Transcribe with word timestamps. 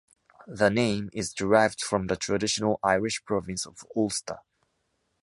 The 0.47 0.69
name 0.71 1.11
is 1.13 1.31
derived 1.31 1.79
from 1.79 2.07
the 2.07 2.15
traditional 2.15 2.79
Irish 2.81 3.23
province 3.23 3.67
of 3.67 3.83
Ulster. 3.95 4.39